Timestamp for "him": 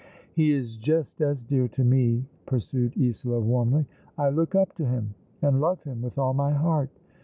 4.87-5.13, 5.83-6.01